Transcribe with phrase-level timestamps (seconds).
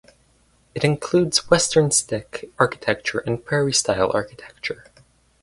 [0.73, 4.85] It includes Western Stick architecture and Prairie style architecture.